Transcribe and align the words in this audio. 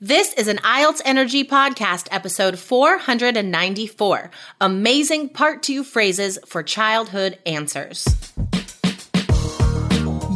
This 0.00 0.32
is 0.34 0.46
an 0.46 0.58
IELTS 0.58 1.00
Energy 1.04 1.42
Podcast, 1.42 2.06
episode 2.12 2.56
494 2.56 4.30
Amazing 4.60 5.30
Part 5.30 5.64
2 5.64 5.82
Phrases 5.82 6.38
for 6.46 6.62
Childhood 6.62 7.36
Answers. 7.44 8.06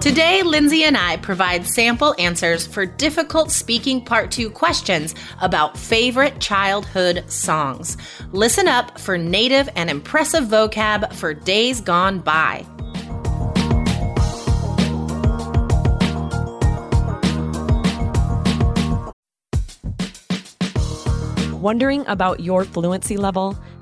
Today, 0.00 0.44
Lindsay 0.44 0.84
and 0.84 0.96
I 0.96 1.16
provide 1.16 1.66
sample 1.66 2.14
answers 2.20 2.64
for 2.64 2.86
difficult 2.86 3.50
speaking 3.50 4.04
part 4.04 4.30
two 4.30 4.48
questions 4.48 5.12
about 5.42 5.76
favorite 5.76 6.38
childhood 6.40 7.24
songs. 7.28 7.96
Listen 8.30 8.68
up 8.68 9.00
for 9.00 9.18
native 9.18 9.68
and 9.74 9.90
impressive 9.90 10.44
vocab 10.44 11.12
for 11.14 11.34
days 11.34 11.80
gone 11.80 12.20
by. 12.20 12.64
Wondering 21.60 22.06
about 22.06 22.38
your 22.38 22.64
fluency 22.64 23.16
level? 23.16 23.58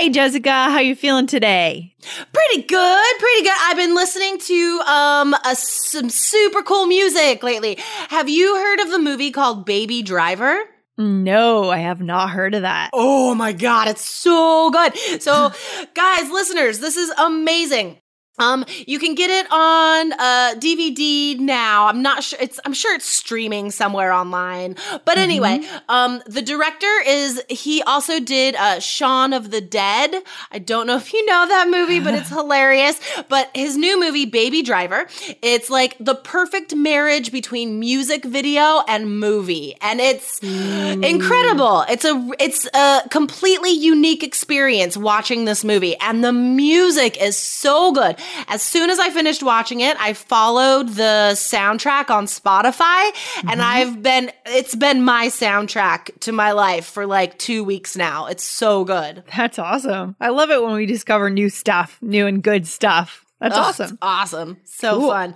Hey 0.00 0.08
Jessica, 0.08 0.50
how 0.50 0.76
are 0.76 0.82
you 0.82 0.96
feeling 0.96 1.26
today? 1.26 1.94
Pretty 2.32 2.62
good, 2.62 3.18
pretty 3.18 3.42
good. 3.42 3.52
I've 3.54 3.76
been 3.76 3.94
listening 3.94 4.38
to 4.38 4.80
um 4.86 5.34
a, 5.44 5.54
some 5.54 6.08
super 6.08 6.62
cool 6.62 6.86
music 6.86 7.42
lately. 7.42 7.76
Have 8.08 8.26
you 8.26 8.56
heard 8.56 8.80
of 8.80 8.90
the 8.90 8.98
movie 8.98 9.30
called 9.30 9.66
Baby 9.66 10.00
Driver? 10.00 10.58
No, 10.96 11.68
I 11.68 11.80
have 11.80 12.00
not 12.00 12.30
heard 12.30 12.54
of 12.54 12.62
that. 12.62 12.88
Oh 12.94 13.34
my 13.34 13.52
god, 13.52 13.88
it's 13.88 14.02
so 14.02 14.70
good. 14.70 14.96
So, 15.20 15.52
guys, 15.92 16.30
listeners, 16.30 16.78
this 16.78 16.96
is 16.96 17.10
amazing. 17.18 17.98
Um, 18.40 18.64
you 18.86 18.98
can 18.98 19.14
get 19.14 19.30
it 19.30 19.46
on 19.52 20.12
uh 20.14 20.54
DVD 20.56 21.38
now. 21.38 21.86
I'm 21.86 22.02
not 22.02 22.24
sure 22.24 22.38
it's 22.40 22.58
I'm 22.64 22.72
sure 22.72 22.94
it's 22.94 23.04
streaming 23.04 23.70
somewhere 23.70 24.12
online. 24.12 24.76
But 25.04 25.18
anyway, 25.18 25.58
mm-hmm. 25.58 25.90
um 25.90 26.22
the 26.26 26.42
director 26.42 26.92
is 27.06 27.42
he 27.48 27.82
also 27.82 28.18
did 28.18 28.56
uh 28.56 28.80
Shaun 28.80 29.34
of 29.34 29.50
the 29.50 29.60
Dead. 29.60 30.14
I 30.50 30.58
don't 30.58 30.86
know 30.86 30.96
if 30.96 31.12
you 31.12 31.24
know 31.26 31.46
that 31.46 31.68
movie, 31.68 32.00
but 32.00 32.14
it's 32.14 32.28
hilarious. 32.40 32.98
But 33.28 33.50
his 33.54 33.76
new 33.76 34.00
movie 34.00 34.24
Baby 34.24 34.62
Driver, 34.62 35.06
it's 35.42 35.68
like 35.68 35.96
the 36.00 36.14
perfect 36.14 36.74
marriage 36.74 37.30
between 37.30 37.78
music 37.78 38.24
video 38.24 38.82
and 38.88 39.20
movie. 39.20 39.74
And 39.82 40.00
it's 40.00 40.40
mm. 40.40 41.04
incredible. 41.04 41.84
It's 41.90 42.06
a 42.06 42.30
it's 42.38 42.66
a 42.72 43.02
completely 43.10 43.70
unique 43.70 44.22
experience 44.22 44.96
watching 44.96 45.44
this 45.44 45.62
movie 45.62 45.96
and 45.96 46.24
the 46.24 46.32
music 46.32 47.20
is 47.20 47.36
so 47.36 47.92
good. 47.92 48.16
As 48.48 48.62
soon 48.62 48.90
as 48.90 48.98
I 48.98 49.10
finished 49.10 49.42
watching 49.42 49.80
it, 49.80 49.96
I 50.00 50.12
followed 50.12 50.90
the 50.90 51.32
soundtrack 51.34 52.10
on 52.10 52.26
Spotify 52.26 52.72
mm-hmm. 53.10 53.48
and 53.48 53.62
I've 53.62 54.02
been, 54.02 54.32
it's 54.46 54.74
been 54.74 55.02
my 55.02 55.26
soundtrack 55.26 56.18
to 56.20 56.32
my 56.32 56.52
life 56.52 56.86
for 56.86 57.06
like 57.06 57.38
two 57.38 57.64
weeks 57.64 57.96
now. 57.96 58.26
It's 58.26 58.44
so 58.44 58.84
good. 58.84 59.24
That's 59.36 59.58
awesome. 59.58 60.16
I 60.20 60.30
love 60.30 60.50
it 60.50 60.62
when 60.62 60.74
we 60.74 60.86
discover 60.86 61.30
new 61.30 61.48
stuff, 61.48 61.98
new 62.02 62.26
and 62.26 62.42
good 62.42 62.66
stuff. 62.66 63.24
That's 63.40 63.56
oh, 63.56 63.60
awesome. 63.60 63.98
awesome. 64.02 64.56
So 64.64 64.98
cool. 64.98 65.10
fun. 65.10 65.34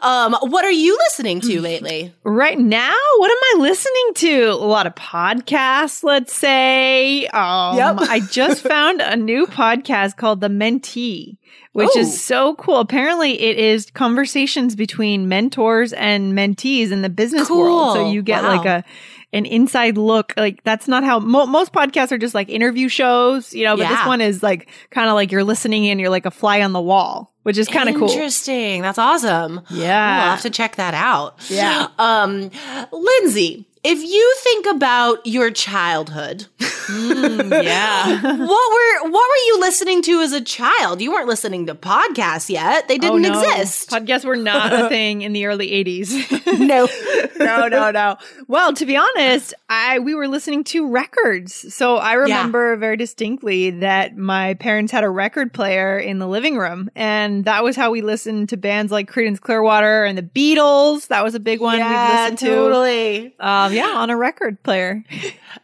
Um, 0.00 0.34
what 0.40 0.64
are 0.64 0.70
you 0.70 0.96
listening 0.96 1.40
to 1.42 1.60
lately? 1.60 2.14
Right 2.24 2.58
now, 2.58 2.94
what 3.18 3.30
am 3.30 3.36
I 3.36 3.62
listening 3.62 4.14
to? 4.14 4.44
A 4.52 4.54
lot 4.54 4.86
of 4.86 4.94
podcasts, 4.94 6.02
let's 6.02 6.32
say. 6.32 7.26
Um, 7.26 7.76
yep. 7.76 7.96
I 8.00 8.20
just 8.30 8.62
found 8.66 9.02
a 9.02 9.16
new 9.16 9.46
podcast 9.46 10.16
called 10.16 10.40
The 10.40 10.48
Mentee 10.48 11.36
which 11.76 11.94
is 11.94 12.08
oh. 12.08 12.16
so 12.16 12.54
cool. 12.54 12.78
Apparently, 12.78 13.38
it 13.38 13.58
is 13.58 13.90
conversations 13.90 14.74
between 14.74 15.28
mentors 15.28 15.92
and 15.92 16.32
mentees 16.32 16.90
in 16.90 17.02
the 17.02 17.10
business 17.10 17.48
cool. 17.48 17.60
world. 17.60 17.96
So 17.96 18.10
you 18.10 18.22
get 18.22 18.42
wow. 18.42 18.56
like 18.56 18.64
a 18.66 18.84
an 19.32 19.46
inside 19.46 19.98
look. 19.98 20.32
Like 20.36 20.62
that's 20.64 20.88
not 20.88 21.04
how 21.04 21.18
mo- 21.18 21.46
most 21.46 21.72
podcasts 21.72 22.12
are. 22.12 22.18
Just 22.18 22.34
like 22.34 22.48
interview 22.48 22.88
shows, 22.88 23.52
you 23.54 23.64
know. 23.64 23.76
But 23.76 23.82
yeah. 23.82 23.96
this 23.96 24.06
one 24.06 24.20
is 24.20 24.42
like 24.42 24.68
kind 24.90 25.08
of 25.08 25.14
like 25.14 25.32
you're 25.32 25.44
listening 25.44 25.84
in. 25.84 25.98
You're 25.98 26.10
like 26.10 26.26
a 26.26 26.30
fly 26.30 26.62
on 26.62 26.72
the 26.72 26.80
wall, 26.80 27.34
which 27.42 27.58
is 27.58 27.68
kind 27.68 27.88
of 27.88 27.96
cool. 27.96 28.10
Interesting. 28.10 28.82
That's 28.82 28.98
awesome. 28.98 29.60
Yeah, 29.70 30.24
I'll 30.24 30.30
have 30.30 30.42
to 30.42 30.50
check 30.50 30.76
that 30.76 30.94
out. 30.94 31.36
Yeah. 31.50 31.88
Um, 31.98 32.50
Lindsay, 32.92 33.66
if 33.86 34.02
you 34.02 34.34
think 34.38 34.66
about 34.66 35.24
your 35.24 35.52
childhood, 35.52 36.46
mm, 36.58 37.64
yeah, 37.64 38.20
what 38.22 38.40
were 38.40 39.10
what 39.10 39.12
were 39.12 39.44
you 39.46 39.60
listening 39.60 40.02
to 40.02 40.20
as 40.22 40.32
a 40.32 40.40
child? 40.40 41.00
You 41.00 41.12
weren't 41.12 41.28
listening 41.28 41.66
to 41.66 41.74
podcasts 41.76 42.50
yet; 42.50 42.88
they 42.88 42.98
didn't 42.98 43.24
oh, 43.24 43.28
no. 43.28 43.40
exist. 43.40 43.90
Podcasts 43.90 44.24
were 44.24 44.34
not 44.34 44.72
a 44.72 44.88
thing 44.88 45.22
in 45.22 45.32
the 45.32 45.46
early 45.46 45.70
'80s. 45.70 46.58
no, 46.58 46.86
no, 47.44 47.68
no, 47.68 47.90
no. 47.90 48.16
Well, 48.48 48.72
to 48.74 48.86
be 48.86 48.96
honest, 48.96 49.54
I 49.68 49.98
we 49.98 50.14
were 50.14 50.28
listening 50.28 50.64
to 50.64 50.88
records, 50.88 51.74
so 51.74 51.96
I 51.96 52.14
remember 52.14 52.72
yeah. 52.72 52.76
very 52.76 52.96
distinctly 52.96 53.70
that 53.70 54.16
my 54.16 54.54
parents 54.54 54.92
had 54.92 55.04
a 55.04 55.10
record 55.10 55.52
player 55.52 55.98
in 55.98 56.18
the 56.18 56.26
living 56.26 56.56
room, 56.56 56.90
and 56.94 57.44
that 57.44 57.64
was 57.64 57.76
how 57.76 57.90
we 57.90 58.00
listened 58.00 58.48
to 58.50 58.56
bands 58.56 58.92
like 58.92 59.10
Creedence 59.10 59.40
Clearwater 59.40 60.04
and 60.04 60.16
the 60.16 60.22
Beatles. 60.22 61.08
That 61.08 61.24
was 61.24 61.34
a 61.34 61.40
big 61.40 61.60
one 61.60 61.78
yeah, 61.78 61.88
we 61.88 62.22
listened 62.22 62.38
to. 62.38 62.46
Totally. 62.46 63.34
Um, 63.38 63.72
yeah, 63.72 63.94
on 63.96 64.10
a 64.10 64.16
record 64.16 64.62
player. 64.62 65.04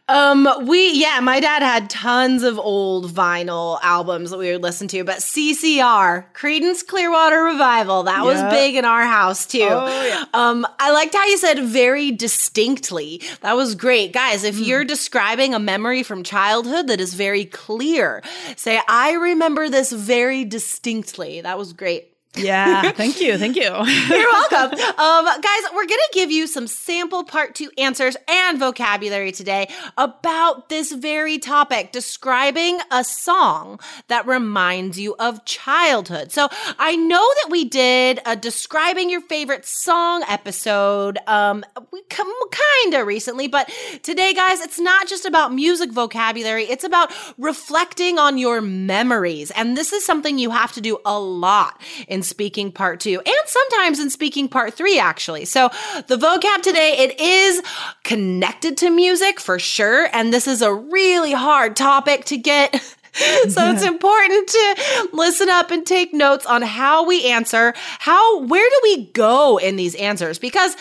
um, 0.07 0.47
we 0.67 0.93
yeah, 0.93 1.19
my 1.21 1.39
dad 1.39 1.61
had 1.63 1.89
tons 1.89 2.43
of 2.43 2.59
old 2.59 3.11
vinyl 3.11 3.79
albums 3.81 4.31
that 4.31 4.37
we 4.37 4.51
would 4.51 4.61
listen 4.61 4.87
to, 4.89 5.03
but 5.03 5.17
CCR, 5.17 6.25
Creedence 6.33 6.85
Clearwater 6.85 7.43
Revival, 7.43 8.03
that 8.03 8.23
yep. 8.23 8.25
was 8.25 8.53
big 8.53 8.75
in 8.75 8.85
our 8.85 9.03
house 9.03 9.45
too. 9.45 9.67
Oh, 9.69 10.05
yeah. 10.05 10.25
Um, 10.33 10.67
I 10.79 10.91
liked 10.91 11.13
how 11.13 11.25
you 11.25 11.37
said 11.37 11.59
very 11.65 12.11
distinctly. 12.11 13.21
That 13.41 13.55
was 13.55 13.75
great, 13.75 14.13
guys. 14.13 14.43
If 14.43 14.55
mm. 14.55 14.65
you're 14.65 14.85
describing 14.85 15.53
a 15.53 15.59
memory 15.59 16.03
from 16.03 16.23
childhood 16.23 16.87
that 16.87 16.99
is 16.99 17.13
very 17.13 17.45
clear, 17.45 18.23
say 18.55 18.81
I 18.87 19.13
remember 19.13 19.69
this 19.69 19.91
very 19.91 20.45
distinctly. 20.45 21.41
That 21.41 21.57
was 21.57 21.73
great. 21.73 22.12
Yeah, 22.35 22.91
thank 22.93 23.21
you. 23.21 23.37
Thank 23.37 23.55
you. 23.55 23.63
You're 23.63 23.83
welcome. 23.83 24.79
Um, 24.79 25.25
guys, 25.25 25.61
we're 25.73 25.85
going 25.85 25.89
to 25.89 26.09
give 26.13 26.31
you 26.31 26.47
some 26.47 26.65
sample 26.67 27.23
part 27.23 27.53
two 27.53 27.69
answers 27.77 28.17
and 28.27 28.59
vocabulary 28.59 29.31
today 29.31 29.69
about 29.97 30.69
this 30.69 30.91
very 30.91 31.37
topic, 31.37 31.91
describing 31.91 32.79
a 32.91 33.03
song 33.03 33.79
that 34.07 34.25
reminds 34.25 34.99
you 34.99 35.15
of 35.19 35.45
childhood. 35.45 36.31
So 36.31 36.47
I 36.79 36.95
know 36.95 37.27
that 37.43 37.47
we 37.51 37.65
did 37.65 38.19
a 38.25 38.35
describing 38.35 39.09
your 39.09 39.21
favorite 39.21 39.65
song 39.65 40.23
episode, 40.27 41.19
um, 41.27 41.63
we 41.91 42.01
kind 42.09 42.93
of 42.95 43.05
recently, 43.05 43.47
but 43.47 43.71
today, 44.01 44.33
guys, 44.33 44.59
it's 44.61 44.79
not 44.79 45.07
just 45.07 45.25
about 45.25 45.53
music 45.53 45.91
vocabulary. 45.91 46.63
It's 46.63 46.83
about 46.83 47.11
reflecting 47.37 48.17
on 48.17 48.37
your 48.37 48.61
memories. 48.61 49.51
And 49.51 49.77
this 49.77 49.93
is 49.93 50.05
something 50.05 50.39
you 50.39 50.49
have 50.49 50.71
to 50.73 50.81
do 50.81 50.97
a 51.05 51.19
lot 51.19 51.79
in 52.07 52.22
speaking 52.23 52.71
part 52.71 52.99
two 52.99 53.21
and 53.25 53.47
sometimes 53.47 53.99
in 53.99 54.09
speaking 54.09 54.47
part 54.47 54.73
three, 54.73 54.99
actually. 54.99 55.45
So 55.45 55.69
the 56.07 56.17
vocab 56.17 56.61
today, 56.61 56.95
it 56.99 57.19
is 57.19 57.61
connected 58.03 58.77
to 58.77 58.89
music 58.89 59.39
for 59.39 59.59
sure. 59.59 60.09
And 60.13 60.33
this 60.33 60.47
is 60.47 60.61
a 60.61 60.73
really 60.73 61.33
hard 61.33 61.75
topic 61.75 62.25
to 62.25 62.37
get 62.37 62.81
so 63.13 63.69
it's 63.71 63.83
important 63.83 64.47
to 64.47 65.09
listen 65.13 65.47
up 65.47 65.69
and 65.69 65.85
take 65.85 66.13
notes 66.13 66.47
on 66.47 66.63
how 66.63 67.05
we 67.05 67.25
answer, 67.25 67.73
how 67.99 68.39
where 68.45 68.67
do 68.67 68.79
we 68.83 69.05
go 69.07 69.57
in 69.57 69.75
these 69.75 69.93
answers 69.95 70.39
because 70.39 70.75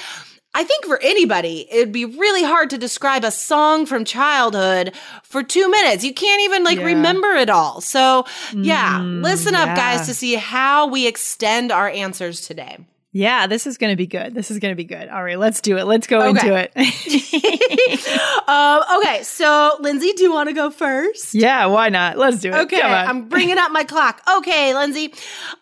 I 0.55 0.65
think 0.65 0.85
for 0.85 1.01
anybody, 1.03 1.67
it'd 1.71 1.93
be 1.93 2.05
really 2.05 2.43
hard 2.45 2.69
to 2.71 2.79
describe 2.79 3.25
a 3.25 3.31
song 3.31 3.87
from 3.87 4.05
childhood 4.05 4.93
for 5.23 5.43
two 5.43 5.71
minutes. 5.71 6.05
You 6.05 6.13
can't 6.13 6.43
even 6.43 6.63
like 6.63 6.79
Yeah. 6.79 6.85
remember 6.85 7.29
it 7.35 7.49
all. 7.49 7.81
So, 7.81 8.27
yeah, 8.55 8.99
Mm, 9.01 9.23
listen 9.23 9.55
up, 9.55 9.69
yeah. 9.69 9.77
guys, 9.77 10.07
to 10.09 10.15
see 10.15 10.35
how 10.35 10.87
we 10.89 11.07
extend 11.07 11.73
our 11.73 11.89
answers 11.89 12.43
today. 12.43 12.77
Yeah, 13.15 13.47
this 13.47 13.67
is 13.67 13.77
going 13.77 13.93
to 13.93 13.97
be 13.97 14.07
good. 14.07 14.35
This 14.35 14.51
is 14.51 14.59
going 14.59 14.73
to 14.73 14.77
be 14.77 14.85
good. 14.85 15.09
All 15.11 15.23
right, 15.23 15.39
let's 15.39 15.61
do 15.61 15.77
it. 15.77 15.85
Let's 15.85 16.07
go 16.07 16.23
into 16.25 16.55
it. 16.55 16.73
um, 18.49 18.83
okay, 18.99 19.23
so 19.23 19.77
Lindsay, 19.81 20.13
do 20.15 20.23
you 20.23 20.33
want 20.33 20.49
to 20.49 20.55
go 20.55 20.71
first? 20.71 21.35
yeah, 21.35 21.67
why 21.67 21.89
not? 21.91 22.17
Let's 22.17 22.39
do 22.41 22.51
it. 22.51 22.55
Okay, 22.55 22.81
Come 22.81 22.91
on. 22.91 23.07
I'm 23.09 23.29
bringing 23.29 23.59
up 23.59 23.71
my 23.71 23.85
clock. 23.85 24.23
Okay, 24.39 24.75
Lindsay, 24.75 25.13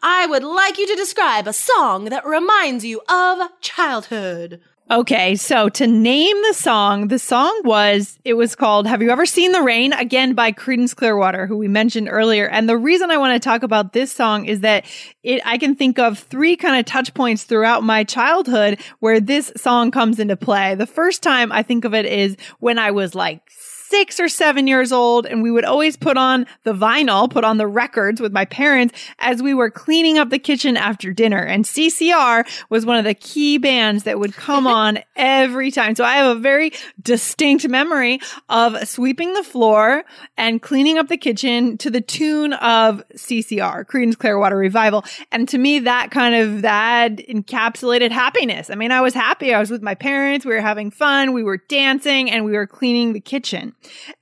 I 0.02 0.26
would 0.26 0.44
like 0.44 0.78
you 0.78 0.86
to 0.86 0.94
describe 0.96 1.46
a 1.48 1.52
song 1.52 2.04
that 2.06 2.24
reminds 2.24 2.84
you 2.84 3.00
of 3.08 3.48
childhood. 3.60 4.60
Okay, 4.90 5.36
so 5.36 5.68
to 5.68 5.86
name 5.86 6.36
the 6.48 6.52
song, 6.52 7.06
the 7.06 7.18
song 7.20 7.60
was 7.62 8.18
it 8.24 8.34
was 8.34 8.56
called 8.56 8.88
"Have 8.88 9.00
You 9.00 9.10
Ever 9.10 9.24
Seen 9.24 9.52
the 9.52 9.62
Rain?" 9.62 9.92
again 9.92 10.34
by 10.34 10.50
Creedence 10.50 10.96
Clearwater, 10.96 11.46
who 11.46 11.56
we 11.56 11.68
mentioned 11.68 12.08
earlier. 12.10 12.48
And 12.48 12.68
the 12.68 12.76
reason 12.76 13.08
I 13.08 13.16
want 13.16 13.40
to 13.40 13.48
talk 13.48 13.62
about 13.62 13.92
this 13.92 14.10
song 14.10 14.46
is 14.46 14.62
that 14.62 14.84
it 15.22 15.42
I 15.44 15.58
can 15.58 15.76
think 15.76 16.00
of 16.00 16.18
three 16.18 16.56
kind 16.56 16.76
of 16.76 16.86
touch 16.86 17.14
points 17.14 17.44
throughout 17.44 17.84
my 17.84 18.02
childhood 18.02 18.80
where 18.98 19.20
this 19.20 19.52
song 19.56 19.92
comes 19.92 20.18
into 20.18 20.36
play. 20.36 20.74
The 20.74 20.86
first 20.86 21.22
time 21.22 21.52
I 21.52 21.62
think 21.62 21.84
of 21.84 21.94
it 21.94 22.04
is 22.04 22.36
when 22.58 22.76
I 22.76 22.90
was 22.90 23.14
like 23.14 23.48
six 23.90 24.20
or 24.20 24.28
seven 24.28 24.68
years 24.68 24.92
old, 24.92 25.26
and 25.26 25.42
we 25.42 25.50
would 25.50 25.64
always 25.64 25.96
put 25.96 26.16
on 26.16 26.46
the 26.62 26.72
vinyl, 26.72 27.28
put 27.28 27.42
on 27.42 27.58
the 27.58 27.66
records 27.66 28.20
with 28.20 28.32
my 28.32 28.44
parents 28.44 28.94
as 29.18 29.42
we 29.42 29.52
were 29.52 29.70
cleaning 29.70 30.16
up 30.16 30.30
the 30.30 30.38
kitchen 30.38 30.76
after 30.76 31.12
dinner. 31.12 31.40
And 31.40 31.64
CCR 31.64 32.46
was 32.70 32.86
one 32.86 32.96
of 32.96 33.04
the 33.04 33.14
key 33.14 33.58
bands 33.58 34.04
that 34.04 34.20
would 34.20 34.34
come 34.34 34.66
on 34.68 35.00
every 35.16 35.72
time. 35.72 35.96
So 35.96 36.04
I 36.04 36.14
have 36.14 36.36
a 36.36 36.40
very 36.40 36.72
distinct 37.02 37.68
memory 37.68 38.20
of 38.48 38.88
sweeping 38.88 39.34
the 39.34 39.42
floor 39.42 40.04
and 40.36 40.62
cleaning 40.62 40.96
up 40.96 41.08
the 41.08 41.16
kitchen 41.16 41.76
to 41.78 41.90
the 41.90 42.00
tune 42.00 42.52
of 42.54 43.02
CCR, 43.16 43.84
Creedence 43.86 44.16
Clearwater 44.16 44.56
Revival. 44.56 45.04
And 45.32 45.48
to 45.48 45.58
me, 45.58 45.80
that 45.80 46.12
kind 46.12 46.36
of, 46.36 46.62
that 46.62 47.16
encapsulated 47.16 48.12
happiness. 48.12 48.70
I 48.70 48.76
mean, 48.76 48.92
I 48.92 49.00
was 49.00 49.14
happy. 49.14 49.52
I 49.52 49.58
was 49.58 49.70
with 49.70 49.82
my 49.82 49.96
parents. 49.96 50.46
We 50.46 50.54
were 50.54 50.60
having 50.60 50.92
fun. 50.92 51.32
We 51.32 51.42
were 51.42 51.58
dancing 51.68 52.30
and 52.30 52.44
we 52.44 52.52
were 52.52 52.68
cleaning 52.68 53.14
the 53.14 53.20
kitchen. 53.20 53.74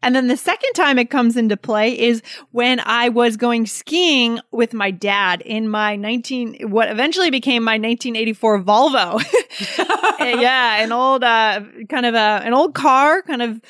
And 0.03 0.15
then 0.15 0.29
the 0.29 0.37
second 0.37 0.73
time 0.75 0.99
it 0.99 1.11
comes 1.11 1.37
into 1.37 1.57
play 1.57 1.99
is 1.99 2.23
when 2.53 2.81
I 2.81 3.09
was 3.09 3.37
going 3.37 3.67
skiing 3.67 4.41
with 4.51 4.73
my 4.73 4.91
dad 4.91 5.41
in 5.43 5.69
my 5.69 5.97
19, 5.97 6.71
what 6.71 6.89
eventually 6.89 7.31
became 7.31 7.65
my 7.65 7.73
1984 7.73 8.63
Volvo. 8.63 9.23
yeah, 10.21 10.83
an 10.83 10.93
old, 10.93 11.25
uh, 11.25 11.61
kind 11.89 12.07
of 12.07 12.15
a, 12.15 12.43
an 12.45 12.55
old 12.55 12.75
car, 12.75 13.23
kind 13.23 13.43
of, 13.43 13.61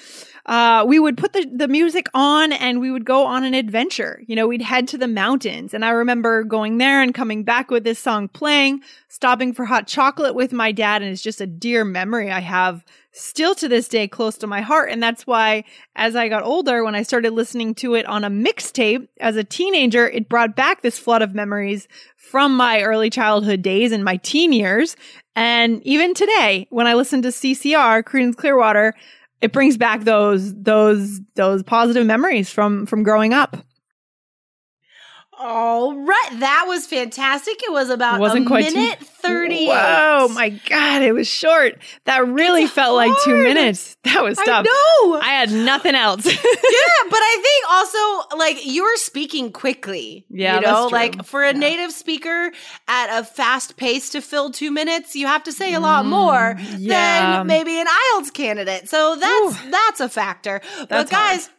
uh, 0.48 0.82
we 0.88 0.98
would 0.98 1.18
put 1.18 1.34
the, 1.34 1.46
the 1.52 1.68
music 1.68 2.08
on 2.14 2.52
and 2.52 2.80
we 2.80 2.90
would 2.90 3.04
go 3.04 3.26
on 3.26 3.44
an 3.44 3.52
adventure. 3.52 4.22
You 4.26 4.34
know, 4.34 4.48
we'd 4.48 4.62
head 4.62 4.88
to 4.88 4.98
the 4.98 5.06
mountains. 5.06 5.74
And 5.74 5.84
I 5.84 5.90
remember 5.90 6.42
going 6.42 6.78
there 6.78 7.02
and 7.02 7.14
coming 7.14 7.44
back 7.44 7.70
with 7.70 7.84
this 7.84 7.98
song 7.98 8.28
playing, 8.28 8.80
stopping 9.08 9.52
for 9.52 9.66
hot 9.66 9.86
chocolate 9.86 10.34
with 10.34 10.54
my 10.54 10.72
dad. 10.72 11.02
And 11.02 11.12
it's 11.12 11.20
just 11.20 11.42
a 11.42 11.46
dear 11.46 11.84
memory 11.84 12.30
I 12.30 12.40
have 12.40 12.82
still 13.12 13.54
to 13.56 13.68
this 13.68 13.88
day 13.88 14.08
close 14.08 14.38
to 14.38 14.46
my 14.46 14.62
heart. 14.62 14.90
And 14.90 15.02
that's 15.02 15.26
why 15.26 15.64
as 15.96 16.16
I 16.16 16.28
got 16.30 16.44
older, 16.44 16.82
when 16.82 16.94
I 16.94 17.02
started 17.02 17.34
listening 17.34 17.74
to 17.76 17.94
it 17.94 18.06
on 18.06 18.24
a 18.24 18.30
mixtape 18.30 19.06
as 19.20 19.36
a 19.36 19.44
teenager, 19.44 20.08
it 20.08 20.30
brought 20.30 20.56
back 20.56 20.80
this 20.80 20.98
flood 20.98 21.20
of 21.20 21.34
memories 21.34 21.88
from 22.16 22.56
my 22.56 22.80
early 22.80 23.10
childhood 23.10 23.60
days 23.60 23.92
and 23.92 24.02
my 24.02 24.16
teen 24.16 24.54
years. 24.54 24.96
And 25.36 25.82
even 25.82 26.14
today, 26.14 26.66
when 26.70 26.86
I 26.86 26.94
listen 26.94 27.20
to 27.22 27.28
CCR, 27.28 28.02
Creedence 28.02 28.36
Clearwater, 28.36 28.94
it 29.40 29.52
brings 29.52 29.76
back 29.76 30.02
those 30.02 30.54
those 30.54 31.20
those 31.34 31.62
positive 31.62 32.06
memories 32.06 32.50
from 32.50 32.86
from 32.86 33.02
growing 33.02 33.32
up. 33.32 33.56
All 35.40 35.94
right, 35.94 36.28
that 36.40 36.64
was 36.66 36.86
fantastic. 36.86 37.62
It 37.62 37.70
was 37.72 37.90
about 37.90 38.18
Wasn't 38.20 38.44
a 38.44 38.48
quite 38.48 38.68
two- 38.68 38.74
minute 38.74 38.98
thirty. 39.00 39.66
Whoa, 39.68 40.28
my 40.32 40.50
god, 40.68 41.02
it 41.02 41.12
was 41.12 41.28
short. 41.28 41.78
That 42.04 42.26
really 42.26 42.64
It's 42.64 42.72
felt 42.72 42.96
like 42.96 43.12
two 43.24 43.34
minutes. 43.42 43.96
That 44.04 44.24
was 44.24 44.38
I 44.38 44.44
tough. 44.46 44.64
know. 44.64 45.20
I 45.20 45.28
had 45.28 45.52
nothing 45.52 45.94
else. 45.94 46.24
yeah, 46.26 46.32
but 46.32 47.20
I 47.20 47.40
think 47.42 47.70
also 47.70 48.36
like 48.38 48.64
you 48.66 48.82
were 48.84 48.96
speaking 48.96 49.52
quickly. 49.52 50.24
Yeah, 50.30 50.56
you 50.56 50.60
know, 50.62 50.66
that's 50.66 50.88
true. 50.90 50.98
like 50.98 51.24
for 51.24 51.44
a 51.44 51.52
Yeah. 51.52 51.58
native 51.58 51.92
speaker 51.92 52.50
at 52.88 53.20
a 53.20 53.24
fast 53.24 53.76
pace 53.76 54.10
to 54.10 54.20
fill 54.22 54.50
two 54.50 54.70
minutes, 54.70 55.14
you 55.14 55.26
have 55.26 55.44
to 55.44 55.52
say 55.52 55.74
a 55.74 55.80
lot 55.80 56.06
more 56.06 56.54
Mm, 56.58 56.76
yeah. 56.78 57.36
than 57.38 57.46
maybe 57.46 57.78
an 57.80 57.86
IELTS 57.86 58.32
candidate. 58.32 58.88
So 58.88 59.16
that's 59.16 59.62
that's 59.70 60.00
a 60.00 60.08
factor. 60.08 60.60
but 60.88 61.10
guys. 61.10 61.46
hard. 61.46 61.54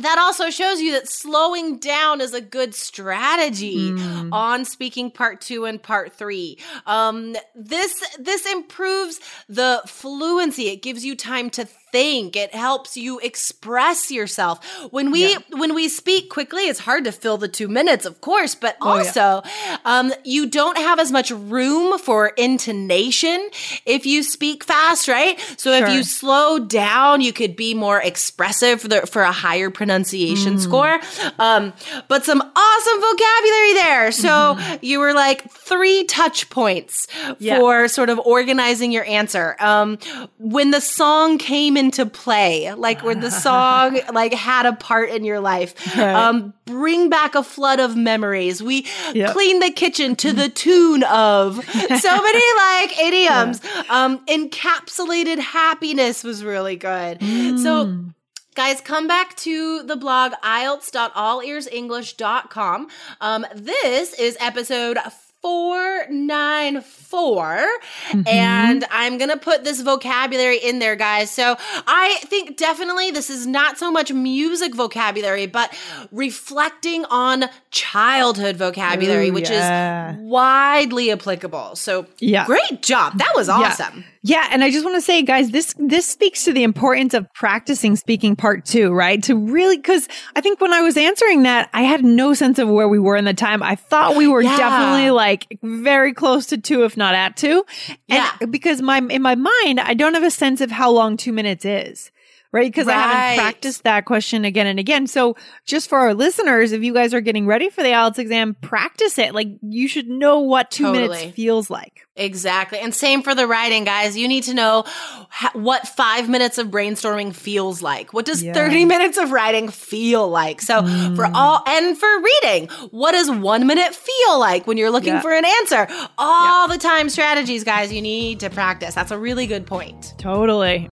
That 0.00 0.18
also 0.18 0.50
shows 0.50 0.80
you 0.80 0.92
that 0.92 1.08
slowing 1.08 1.78
down 1.78 2.20
is 2.20 2.34
a 2.34 2.40
good 2.40 2.74
strategy 2.74 3.90
Mm. 3.90 4.32
on 4.32 4.64
speaking 4.64 5.10
part 5.10 5.40
two 5.40 5.64
and 5.64 5.82
part 5.82 6.12
three. 6.12 6.58
Um, 6.86 7.36
this 7.54 7.92
this 8.18 8.46
improves 8.46 9.18
the 9.48 9.82
fluency. 9.86 10.68
It 10.68 10.82
gives 10.82 11.04
you 11.04 11.16
time 11.16 11.50
to 11.50 11.66
think. 11.92 12.36
It 12.36 12.54
helps 12.54 12.96
you 12.96 13.18
express 13.20 14.10
yourself. 14.10 14.64
When 14.90 15.10
we 15.10 15.32
Yeah. 15.32 15.38
when 15.50 15.74
we 15.74 15.88
speak 15.88 16.30
quickly, 16.30 16.64
it's 16.68 16.80
hard 16.80 17.04
to 17.04 17.12
fill 17.12 17.38
the 17.38 17.48
two 17.48 17.68
minutes, 17.68 18.04
of 18.06 18.20
course, 18.20 18.54
but 18.54 18.76
Oh, 18.80 18.86
yeah. 18.94 18.98
also 18.98 19.42
um, 19.84 20.12
you 20.24 20.46
don't 20.46 20.76
have 20.78 20.98
as 20.98 21.10
much 21.12 21.30
room 21.30 21.98
for 21.98 22.28
intonation 22.36 23.48
if 23.86 24.06
you 24.06 24.22
speak 24.22 24.64
fast, 24.64 25.08
right? 25.08 25.38
So 25.56 25.72
if 25.72 25.88
you 25.90 26.02
slow 26.02 26.58
down, 26.58 27.20
you 27.20 27.32
could 27.32 27.56
be 27.56 27.74
more 27.74 28.00
expressive 28.00 28.80
for 28.82 28.88
the 28.88 29.06
for 29.06 29.22
a 29.22 29.32
higher 29.32 29.70
pronunciation 29.70 30.54
Mm. 30.56 30.60
score. 30.60 31.00
Um, 31.38 31.72
but 32.08 32.24
some 32.24 32.40
awesome 32.40 33.00
vocabulary 33.00 33.72
there. 33.74 34.12
So 34.12 34.58
you 34.82 34.98
were 35.00 35.14
like 35.14 35.50
three 35.50 36.04
touch 36.04 36.48
points. 36.50 37.06
Yeah. 37.38 37.58
for 37.58 37.88
sort 37.88 38.10
of 38.10 38.18
organizing 38.20 38.90
your 38.92 39.04
answer. 39.04 39.56
Um, 39.60 39.98
when 40.38 40.70
the 40.70 40.80
song 40.80 41.38
came 41.38 41.76
into 41.78 42.04
play, 42.04 42.74
like 42.74 43.02
where 43.02 43.14
the 43.14 43.30
song 43.30 43.98
like 44.12 44.34
had 44.34 44.66
a 44.66 44.74
part 44.74 45.08
in 45.10 45.24
your 45.24 45.40
life, 45.40 45.74
Right. 45.96 46.14
um, 46.14 46.52
bring 46.66 47.08
back 47.08 47.34
a 47.34 47.42
flood 47.42 47.80
of 47.80 47.96
memories. 47.96 48.62
We 48.62 48.84
Yep. 49.14 49.32
clean 49.32 49.60
the 49.60 49.70
kitchen 49.70 50.14
to 50.16 50.32
the 50.34 50.50
tune 50.50 51.02
of 51.04 51.64
so 51.74 52.22
many 52.22 52.42
like 52.56 52.98
idioms. 53.00 53.62
Um, 53.88 54.18
encapsulated 54.26 55.38
happiness 55.38 56.22
was 56.24 56.44
really 56.44 56.76
good. 56.76 57.20
So 57.22 57.86
Mm. 57.86 58.14
Guys, 58.54 58.80
come 58.80 59.06
back 59.06 59.36
to 59.36 59.82
the 59.84 59.94
blog 59.94 60.32
IELTS.allearsenglish.com. 60.42 62.88
Um, 63.20 63.46
this 63.54 64.14
is 64.14 64.36
episode 64.40 64.98
494 65.40 67.46
mm-hmm. 67.46 68.22
and 68.26 68.84
I'm 68.90 69.18
going 69.18 69.30
to 69.30 69.36
put 69.36 69.62
this 69.62 69.80
vocabulary 69.80 70.58
in 70.58 70.80
there 70.80 70.96
guys. 70.96 71.30
So 71.30 71.54
I 71.86 72.18
think 72.24 72.56
definitely 72.56 73.12
this 73.12 73.30
is 73.30 73.46
not 73.46 73.78
so 73.78 73.92
much 73.92 74.12
music 74.12 74.74
vocabulary 74.74 75.46
but 75.46 75.72
reflecting 76.10 77.04
on 77.06 77.44
childhood 77.70 78.56
vocabulary 78.56 79.28
Ooh, 79.28 79.34
which 79.34 79.50
yeah. 79.50 80.12
is 80.12 80.16
widely 80.18 81.12
applicable. 81.12 81.76
So 81.76 82.06
Yeah. 82.18 82.44
great 82.44 82.82
job. 82.82 83.18
That 83.18 83.32
was 83.36 83.46
Yeah. 83.48 83.92
Yeah, 84.28 84.46
and 84.50 84.62
I 84.62 84.70
just 84.70 84.84
want 84.84 84.94
to 84.96 85.00
say, 85.00 85.22
guys, 85.22 85.50
this 85.52 85.74
this 85.78 86.06
speaks 86.06 86.44
to 86.44 86.52
the 86.52 86.62
importance 86.62 87.14
of 87.14 87.32
practicing 87.32 87.96
speaking 87.96 88.36
part 88.36 88.66
two, 88.66 88.92
right? 88.92 89.22
To 89.22 89.34
really, 89.34 89.78
because 89.78 90.06
I 90.36 90.42
think 90.42 90.60
when 90.60 90.74
I 90.74 90.82
was 90.82 90.98
answering 90.98 91.44
that, 91.44 91.70
I 91.72 91.82
had 91.82 92.04
no 92.04 92.34
sense 92.34 92.58
of 92.58 92.68
where 92.68 92.88
we 92.88 92.98
were 92.98 93.16
in 93.16 93.24
the 93.24 93.32
time. 93.32 93.62
I 93.62 93.74
thought 93.74 94.16
we 94.16 94.28
were 94.28 94.42
Yeah. 94.42 94.54
definitely 94.58 95.10
like 95.12 95.46
very 95.62 96.12
close 96.12 96.44
to 96.48 96.58
two, 96.58 96.84
if 96.84 96.94
not 96.94 97.14
at 97.14 97.38
two. 97.38 97.64
And 98.10 98.22
Yeah. 98.40 98.46
because 98.50 98.82
my 98.82 98.98
in 98.98 99.22
my 99.22 99.34
mind, 99.34 99.80
I 99.80 99.94
don't 99.94 100.12
have 100.12 100.22
a 100.24 100.30
sense 100.30 100.60
of 100.60 100.70
how 100.70 100.90
long 100.90 101.16
two 101.16 101.32
minutes 101.32 101.64
is. 101.64 102.10
Right. 102.50 102.72
Because 102.72 102.88
I 102.88 102.92
haven't 102.94 103.44
practiced 103.44 103.82
that 103.84 104.06
question 104.06 104.46
again 104.46 104.66
and 104.66 104.78
again. 104.78 105.06
So 105.06 105.36
just 105.66 105.88
for 105.90 105.98
our 105.98 106.14
listeners, 106.14 106.72
if 106.72 106.82
you 106.82 106.94
guys 106.94 107.12
are 107.12 107.20
getting 107.20 107.46
ready 107.46 107.68
for 107.68 107.82
the 107.82 107.90
IELTS 107.90 108.18
exam, 108.18 108.54
practice 108.62 109.18
it. 109.18 109.34
Like 109.34 109.48
you 109.62 109.86
should 109.86 110.08
know 110.08 110.40
what 110.40 110.70
two 110.70 110.84
Totally. 110.84 111.08
minutes 111.08 111.36
feels 111.36 111.68
like. 111.68 112.06
Exactly. 112.16 112.78
And 112.78 112.94
same 112.94 113.22
for 113.22 113.34
the 113.34 113.46
writing, 113.46 113.84
guys. 113.84 114.16
You 114.16 114.26
need 114.28 114.44
to 114.44 114.54
know 114.54 114.84
ha- 114.86 115.50
what 115.52 115.86
five 115.86 116.30
minutes 116.30 116.56
of 116.56 116.68
brainstorming 116.68 117.34
feels 117.34 117.82
like. 117.82 118.14
What 118.14 118.24
does 118.24 118.42
Yeah. 118.42 118.54
30 118.54 118.86
minutes 118.86 119.18
of 119.18 119.30
writing 119.30 119.68
feel 119.68 120.26
like? 120.26 120.62
So 120.62 120.80
mm. 120.80 121.16
for 121.16 121.26
all, 121.34 121.62
and 121.66 121.98
for 121.98 122.08
reading, 122.20 122.68
what 122.90 123.12
does 123.12 123.30
one 123.30 123.66
minute 123.66 123.94
feel 123.94 124.40
like 124.40 124.66
when 124.66 124.78
you're 124.78 124.90
looking 124.90 125.12
Yeah. 125.14 125.20
for 125.20 125.32
an 125.32 125.44
answer? 125.44 125.86
All 126.16 126.66
the 126.66 126.78
time 126.78 127.10
strategies, 127.10 127.62
guys, 127.62 127.92
you 127.92 128.00
need 128.00 128.40
to 128.40 128.48
practice. 128.48 128.94
That's 128.94 129.10
a 129.10 129.18
really 129.18 129.46
good 129.46 129.66
point. 129.66 130.14
Totally. 130.16 130.88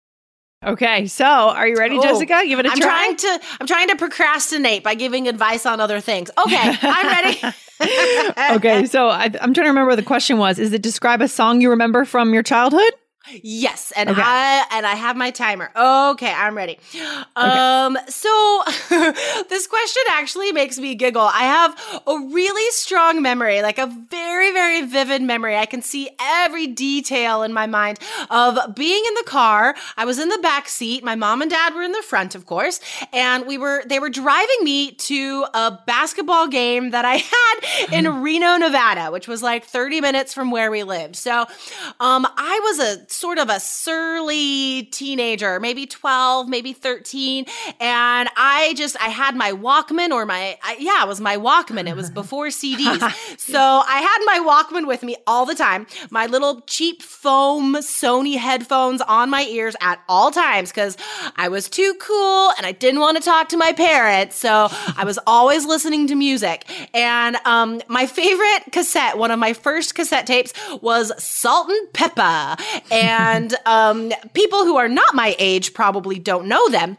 Okay, 0.64 1.06
so 1.06 1.24
are 1.24 1.66
you 1.66 1.76
ready, 1.76 1.96
Oh, 1.96 2.02
Jessica? 2.02 2.42
Give 2.44 2.58
it 2.58 2.66
a 2.66 2.70
I'm 2.70 2.78
try. 2.78 2.86
trying 2.86 3.16
to 3.16 3.40
I'm 3.62 3.66
trying 3.66 3.88
to 3.88 3.96
procrastinate 3.96 4.84
by 4.84 4.94
giving 4.94 5.26
advice 5.26 5.64
on 5.64 5.80
other 5.80 6.00
things. 6.00 6.30
Okay, 6.36 6.76
I'm 6.82 7.06
ready. 7.06 7.40
okay, 8.56 8.84
so 8.84 9.08
I, 9.08 9.24
I'm 9.24 9.54
trying 9.54 9.54
to 9.54 9.60
remember 9.70 9.86
what 9.86 9.96
the 9.96 10.02
question 10.02 10.36
was. 10.36 10.58
Is 10.58 10.74
it 10.74 10.82
describe 10.82 11.22
a 11.22 11.28
song 11.28 11.62
you 11.62 11.70
remember 11.70 12.04
from 12.04 12.34
your 12.34 12.42
childhood? 12.42 12.92
Yes, 13.42 13.92
and 13.94 14.08
Okay. 14.08 14.20
I 14.24 14.66
and 14.72 14.86
I 14.86 14.94
have 14.94 15.14
my 15.16 15.30
timer. 15.30 15.70
Okay, 15.76 16.32
I'm 16.32 16.56
ready. 16.56 16.78
Um 17.36 17.98
so 18.08 18.62
this 19.48 19.66
question 19.66 20.02
actually 20.10 20.52
makes 20.52 20.78
me 20.78 20.94
giggle. 20.94 21.22
I 21.22 21.42
have 21.44 22.02
a 22.06 22.18
really 22.32 22.70
strong 22.72 23.20
memory, 23.22 23.60
like 23.62 23.78
a 23.78 23.86
very 23.86 24.52
very 24.52 24.82
vivid 24.82 25.22
memory. 25.22 25.56
I 25.56 25.66
can 25.66 25.82
see 25.82 26.08
every 26.18 26.66
detail 26.66 27.42
in 27.42 27.52
my 27.52 27.66
mind 27.66 27.98
of 28.30 28.74
being 28.74 29.02
in 29.06 29.14
the 29.14 29.24
car. 29.26 29.76
I 29.98 30.06
was 30.06 30.18
in 30.18 30.28
the 30.30 30.38
back 30.38 30.68
seat. 30.68 31.04
My 31.04 31.14
mom 31.14 31.42
and 31.42 31.50
dad 31.50 31.74
were 31.74 31.82
in 31.82 31.92
the 31.92 32.02
front, 32.02 32.34
of 32.34 32.46
course, 32.46 32.80
and 33.12 33.46
we 33.46 33.58
were 33.58 33.84
they 33.86 34.00
were 34.00 34.10
driving 34.10 34.64
me 34.64 34.92
to 34.92 35.44
a 35.52 35.78
basketball 35.86 36.48
game 36.48 36.90
that 36.90 37.04
I 37.04 37.16
had 37.34 37.92
in 37.92 38.08
Reno, 38.22 38.56
Nevada, 38.56 39.10
which 39.12 39.28
was 39.28 39.42
like 39.42 39.64
30 39.66 40.00
minutes 40.00 40.32
from 40.32 40.50
where 40.50 40.70
we 40.70 40.84
lived. 40.84 41.16
So, 41.16 41.42
um 42.00 42.26
I 42.36 42.60
was 42.64 42.78
a 42.80 43.09
sort 43.12 43.38
of 43.38 43.48
a 43.48 43.60
surly 43.60 44.84
teenager, 44.84 45.60
maybe 45.60 45.86
12, 45.86 46.48
maybe 46.48 46.72
13, 46.72 47.46
and 47.80 48.28
I 48.36 48.74
just 48.76 48.96
I 49.00 49.08
had 49.08 49.36
my 49.36 49.52
Walkman 49.52 50.10
or 50.10 50.26
my 50.26 50.58
I, 50.62 50.76
yeah, 50.78 51.02
it 51.02 51.08
was 51.08 51.20
my 51.20 51.36
Walkman. 51.36 51.88
It 51.88 51.96
was 51.96 52.10
before 52.20 52.48
CDs. 52.48 53.00
so, 53.38 53.58
I 53.60 54.00
had 54.00 54.18
my 54.24 54.46
Walkman 54.46 54.86
with 54.86 55.02
me 55.02 55.16
all 55.26 55.46
the 55.46 55.54
time. 55.54 55.86
My 56.10 56.26
little 56.26 56.60
cheap 56.62 57.02
foam 57.02 57.74
Sony 57.76 58.36
headphones 58.36 59.00
on 59.02 59.30
my 59.30 59.42
ears 59.44 59.76
at 59.80 60.00
all 60.08 60.30
times 60.30 60.72
cuz 60.72 60.96
I 61.36 61.48
was 61.48 61.68
too 61.68 61.94
cool 62.00 62.52
and 62.56 62.66
I 62.66 62.72
didn't 62.72 63.00
want 63.00 63.16
to 63.16 63.22
talk 63.22 63.48
to 63.50 63.56
my 63.56 63.72
parents. 63.72 64.36
So, 64.36 64.68
I 64.96 65.04
was 65.04 65.18
always 65.26 65.64
listening 65.64 66.06
to 66.08 66.14
music. 66.14 66.64
And 66.94 67.36
um 67.44 67.80
my 67.88 68.06
favorite 68.06 68.72
cassette, 68.72 69.18
one 69.18 69.30
of 69.30 69.38
my 69.38 69.52
first 69.52 69.94
cassette 69.94 70.26
tapes 70.26 70.52
was 70.80 71.12
Salt-N-Pepa. 71.22 72.60
And 72.90 72.99
um 73.66 74.12
people 74.34 74.64
who 74.64 74.76
are 74.76 74.88
not 74.88 75.14
my 75.14 75.34
age 75.38 75.74
probably 75.74 76.18
don't 76.18 76.46
know 76.46 76.68
them. 76.68 76.96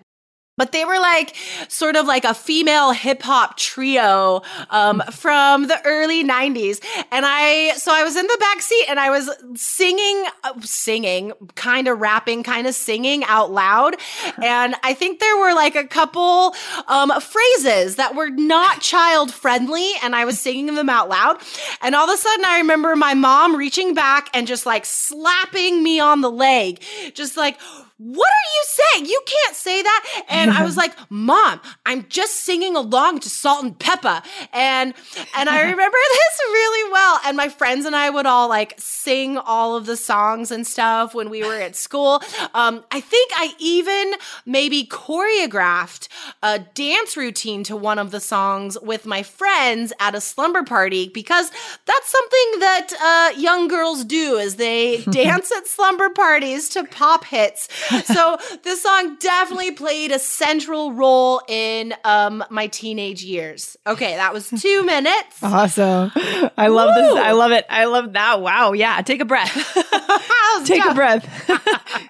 But 0.57 0.73
they 0.73 0.83
were 0.83 0.99
like 0.99 1.35
sort 1.69 1.95
of 1.95 2.05
like 2.05 2.25
a 2.25 2.33
female 2.33 2.91
hip 2.91 3.23
hop 3.23 3.57
trio 3.57 4.41
um, 4.69 5.01
from 5.09 5.67
the 5.67 5.79
early 5.85 6.25
90s. 6.25 6.83
And 7.09 7.25
I, 7.25 7.71
so 7.77 7.91
I 7.93 8.03
was 8.03 8.17
in 8.17 8.27
the 8.27 8.37
back 8.39 8.61
seat 8.61 8.85
and 8.89 8.99
I 8.99 9.09
was 9.09 9.29
singing, 9.55 10.25
uh, 10.43 10.59
singing, 10.61 11.31
kind 11.55 11.87
of 11.87 11.99
rapping, 11.99 12.43
kind 12.43 12.67
of 12.67 12.75
singing 12.75 13.23
out 13.25 13.51
loud. 13.51 13.95
And 14.43 14.75
I 14.83 14.93
think 14.93 15.19
there 15.19 15.37
were 15.37 15.53
like 15.53 15.75
a 15.75 15.85
couple 15.85 16.55
um, 16.87 17.11
phrases 17.21 17.97
that 17.97 18.15
were 18.15 18.29
not 18.29 18.81
child 18.81 19.31
friendly. 19.31 19.91
And 20.03 20.15
I 20.15 20.25
was 20.25 20.39
singing 20.41 20.73
them 20.75 20.89
out 20.89 21.09
loud. 21.09 21.41
And 21.81 21.95
all 21.95 22.09
of 22.09 22.13
a 22.13 22.17
sudden, 22.17 22.43
I 22.45 22.57
remember 22.57 22.95
my 22.95 23.13
mom 23.13 23.55
reaching 23.55 23.93
back 23.93 24.29
and 24.33 24.47
just 24.47 24.65
like 24.65 24.85
slapping 24.85 25.83
me 25.83 25.99
on 25.99 26.21
the 26.21 26.31
leg, 26.31 26.81
just 27.13 27.37
like, 27.37 27.57
what 28.03 28.27
are 28.27 28.49
you 28.55 28.63
saying? 28.65 29.05
You 29.05 29.21
can't 29.27 29.55
say 29.55 29.83
that. 29.83 30.23
And 30.27 30.49
I 30.49 30.63
was 30.63 30.75
like, 30.83 30.95
Mom, 31.11 31.61
I'm 31.85 32.07
just 32.09 32.43
singing 32.43 32.75
along 32.75 33.19
to 33.19 33.29
Salt-N-Pepa. 33.29 34.23
And 34.53 34.95
and 35.35 35.49
I 35.49 35.61
remember 35.69 35.97
this 36.09 36.39
really 36.41 36.91
well. 36.91 37.19
And 37.27 37.37
my 37.37 37.49
friends 37.49 37.85
and 37.85 37.95
I 37.95 38.09
would 38.09 38.25
all 38.25 38.49
like 38.49 38.73
sing 38.79 39.37
all 39.37 39.75
of 39.75 39.85
the 39.85 39.95
songs 39.95 40.49
and 40.49 40.65
stuff 40.65 41.13
when 41.13 41.29
we 41.29 41.43
were 41.43 41.55
at 41.55 41.75
school. 41.75 42.23
Um, 42.55 42.83
I 42.91 43.01
think 43.01 43.31
I 43.35 43.53
even 43.59 44.13
maybe 44.47 44.87
choreographed 44.87 46.07
a 46.41 46.57
dance 46.59 47.15
routine 47.15 47.63
to 47.65 47.75
one 47.75 47.99
of 47.99 48.09
the 48.09 48.19
songs 48.19 48.79
with 48.81 49.05
my 49.05 49.21
friends 49.21 49.93
at 49.99 50.15
a 50.15 50.21
slumber 50.21 50.63
party 50.63 51.07
because 51.07 51.51
that's 51.85 52.09
something 52.09 52.59
that 52.61 52.87
uh, 52.99 53.39
young 53.39 53.67
girls 53.67 54.03
do 54.03 54.37
is 54.37 54.55
they 54.55 55.03
dance 55.03 55.51
at 55.51 55.67
slumber 55.67 56.09
parties 56.09 56.67
to 56.69 56.83
pop 56.85 57.25
hits 57.25 57.67
so 58.05 58.37
this 58.63 58.81
song 58.81 59.17
definitely 59.19 59.71
played 59.71 60.11
a 60.11 60.19
central 60.19 60.91
role 60.93 61.41
in 61.47 61.93
um, 62.03 62.43
my 62.49 62.67
teenage 62.67 63.23
years. 63.23 63.77
Okay, 63.85 64.15
that 64.15 64.33
was 64.33 64.49
two 64.49 64.83
minutes. 64.85 65.41
Awesome. 65.43 66.11
I 66.57 66.67
love 66.67 66.95
this. 66.95 67.17
I 67.17 67.31
love 67.31 67.51
it. 67.51 67.65
I 67.69 67.85
love 67.85 68.13
that. 68.13 68.41
Wow. 68.41 68.73
Yeah. 68.73 69.01
Take 69.01 69.21
a 69.21 69.25
breath. 69.25 69.51
Take 70.65 70.85
a 70.85 70.93
breath. 70.93 71.25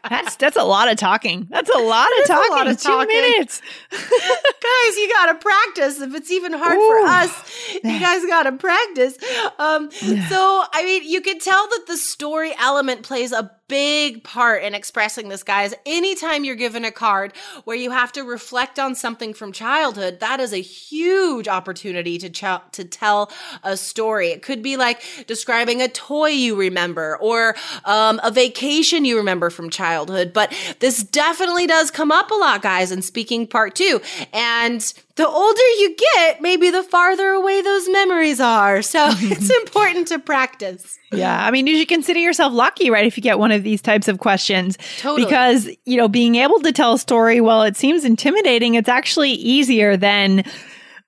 that's 0.10 0.36
that's 0.36 0.58
a 0.58 0.64
lot 0.64 0.92
of 0.92 0.98
talking. 0.98 1.48
That's 1.50 1.70
a 1.70 1.78
lot 1.78 2.10
of 2.20 2.28
talking. 2.28 2.52
a 2.52 2.56
lot 2.56 2.68
of 2.68 2.78
Two 2.78 2.90
talking. 2.90 3.08
minutes. 3.08 3.62
guys, 3.92 4.98
you 4.98 5.10
gotta 5.14 5.36
practice. 5.36 6.02
If 6.02 6.14
it's 6.16 6.32
even 6.32 6.54
hard 6.54 6.76
Ooh. 6.78 6.88
for 6.88 7.08
us, 7.08 7.74
you 7.76 7.82
guys 8.00 8.26
gotta 8.26 8.52
practice. 8.54 9.18
Um, 9.60 9.92
so 9.92 10.64
I 10.74 10.84
mean, 10.84 11.04
you 11.10 11.22
can 11.22 11.40
tell 11.40 11.68
that 11.68 11.86
the 11.88 11.98
story 11.98 12.54
element 12.60 13.04
plays 13.04 13.32
a 13.32 13.52
big 13.72 14.22
part 14.22 14.64
in 14.64 14.76
expressing 14.76 15.30
this, 15.30 15.44
guys. 15.44 15.74
Anytime 15.86 16.44
you're 16.44 16.56
given 16.56 16.84
a 16.84 16.92
card 16.92 17.32
where 17.64 17.78
you 17.78 17.90
have 17.90 18.12
to 18.12 18.22
reflect 18.22 18.78
on 18.78 18.96
something 18.96 19.34
from 19.34 19.54
childhood, 19.54 20.20
that 20.20 20.42
is 20.42 20.52
a 20.52 20.58
huge 20.58 21.48
opportunity 21.48 22.18
to 22.18 22.30
ch- 22.30 22.74
to 22.74 22.84
tell 22.84 23.32
a 23.64 23.78
story. 23.78 24.28
It 24.28 24.42
could 24.42 24.62
be 24.62 24.76
like 24.76 25.02
describing 25.26 25.82
a 25.82 25.88
toy 25.88 26.32
you 26.32 26.58
remember 26.58 27.18
or 27.22 27.56
um, 27.86 28.20
a 28.26 28.30
vacation 28.30 29.06
you 29.06 29.16
remember 29.16 29.50
from 29.50 29.70
childhood. 29.70 30.34
But 30.34 30.54
this 30.80 31.02
definitely 31.02 31.66
does 31.66 31.92
come 31.92 32.12
up 32.12 32.30
a 32.30 32.36
lot, 32.36 32.62
guys, 32.62 32.92
in 32.92 33.02
speaking 33.02 33.48
part 33.48 33.76
two. 33.76 34.02
And 34.34 34.94
the 35.16 35.28
older 35.28 35.62
you 35.80 35.96
get, 36.16 36.42
maybe 36.42 36.70
the 36.70 36.84
farther 36.84 37.30
away 37.30 37.62
those 37.62 37.90
memories 37.90 38.40
are. 38.40 38.82
So 38.82 39.08
it's 39.12 39.50
important 39.50 40.08
to 40.10 40.20
practice. 40.20 40.98
Yeah. 41.12 41.46
I 41.46 41.52
mean, 41.52 41.68
you 41.68 41.78
should 41.78 41.88
consider 41.88 42.20
yourself 42.20 42.54
lucky, 42.54 42.90
right? 42.90 43.06
If 43.06 43.18
you 43.18 43.24
get 43.24 43.40
one 43.40 43.52
of 43.52 43.64
these 43.64 43.82
types 43.82 44.08
of 44.08 44.20
questions. 44.20 44.78
Totally. 45.00 45.26
Because, 45.26 45.70
you 45.86 45.98
know, 45.98 46.08
being 46.08 46.36
able 46.36 46.60
to 46.62 46.72
tell 46.72 46.94
a 46.94 47.00
story, 47.00 47.42
while 47.42 47.64
it 47.64 47.76
seems 47.76 48.06
intimidating, 48.06 48.76
it's 48.76 48.90
actually 48.90 49.32
easier 49.32 49.98
than 49.98 50.44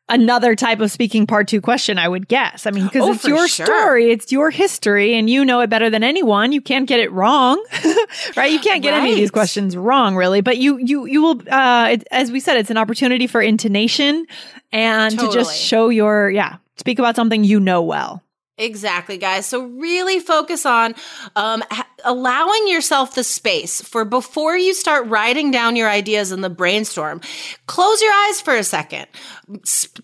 another 0.09 0.55
type 0.55 0.79
of 0.79 0.91
speaking 0.91 1.25
part 1.25 1.47
two 1.47 1.61
question, 1.61 1.97
I 1.97 2.07
would 2.07 2.27
guess. 2.27 2.65
I 2.67 2.71
mean, 2.71 2.85
because 2.85 3.03
Oh, 3.07 3.11
it's 3.13 3.25
your 3.25 3.47
sure. 3.47 3.65
story, 3.65 4.11
it's 4.11 4.31
your 4.31 4.49
history, 4.49 5.15
and 5.15 5.29
you 5.29 5.45
know 5.45 5.61
it 5.61 5.69
better 5.69 5.89
than 5.89 6.03
anyone. 6.03 6.51
You 6.51 6.61
can't 6.61 6.87
get 6.87 6.99
it 6.99 7.11
wrong, 7.11 7.63
right? 8.37 8.51
You 8.51 8.59
can't 8.59 8.83
get 8.83 8.93
any 8.93 9.11
of 9.11 9.15
these 9.17 9.31
questions 9.31 9.75
wrong, 9.77 10.15
really. 10.15 10.41
But 10.41 10.57
you, 10.57 10.77
you, 10.77 11.05
you 11.05 11.21
will, 11.21 11.41
uh, 11.49 11.89
it, 11.93 12.07
as 12.11 12.31
we 12.31 12.39
said, 12.39 12.57
it's 12.57 12.69
an 12.69 12.77
opportunity 12.77 13.27
for 13.27 13.41
intonation 13.41 14.25
and 14.71 15.17
to 15.17 15.31
just 15.31 15.57
show 15.57 15.89
your, 15.89 16.29
yeah, 16.29 16.57
speak 16.77 16.99
about 16.99 17.15
something 17.15 17.43
you 17.43 17.59
know 17.59 17.81
well. 17.81 18.21
Exactly, 18.57 19.17
guys. 19.17 19.47
So 19.47 19.63
really 19.65 20.19
focus 20.19 20.63
on 20.65 20.93
um, 21.35 21.63
ha- 21.71 21.87
allowing 22.03 22.67
yourself 22.67 23.15
the 23.15 23.23
space 23.23 23.81
for 23.81 24.05
before 24.05 24.57
you 24.57 24.73
start 24.73 25.07
writing 25.07 25.51
down 25.51 25.75
your 25.75 25.89
ideas 25.89 26.31
in 26.31 26.41
the 26.41 26.49
brainstorm. 26.49 27.21
Close 27.67 28.01
your 28.01 28.11
eyes 28.13 28.41
for 28.41 28.55
a 28.55 28.63
second. 28.63 29.07